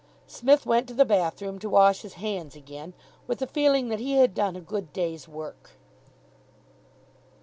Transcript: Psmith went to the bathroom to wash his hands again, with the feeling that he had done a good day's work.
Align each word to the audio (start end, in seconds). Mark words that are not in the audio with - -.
Psmith 0.25 0.65
went 0.65 0.87
to 0.87 0.95
the 0.95 1.05
bathroom 1.05 1.59
to 1.59 1.69
wash 1.69 2.01
his 2.01 2.15
hands 2.15 2.55
again, 2.55 2.95
with 3.27 3.37
the 3.37 3.45
feeling 3.45 3.89
that 3.89 3.99
he 3.99 4.13
had 4.13 4.33
done 4.33 4.55
a 4.55 4.59
good 4.59 4.91
day's 4.91 5.27
work. 5.27 5.73